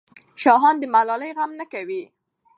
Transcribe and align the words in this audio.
شاهان 0.41 0.75
د 0.79 0.83
ملالۍ 0.93 1.31
غم 1.37 1.51
نه 1.59 1.65
کوي. 1.73 2.03